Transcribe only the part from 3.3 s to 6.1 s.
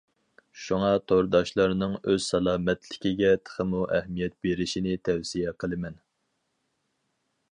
تېخىمۇ ئەھمىيەت بېرىشىنى تەۋسىيە قىلىمەن.